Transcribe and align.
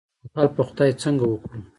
توکل 0.33 0.47
په 0.55 0.61
خدای 0.67 0.91
څنګه 1.01 1.25
وکړو؟ 1.27 1.57